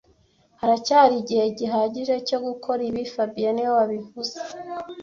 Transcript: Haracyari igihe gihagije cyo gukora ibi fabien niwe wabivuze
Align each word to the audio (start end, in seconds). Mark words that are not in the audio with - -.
Haracyari 0.59 1.15
igihe 1.21 1.45
gihagije 1.57 2.15
cyo 2.27 2.37
gukora 2.45 2.81
ibi 2.89 3.03
fabien 3.13 3.51
niwe 3.55 3.71
wabivuze 3.77 4.35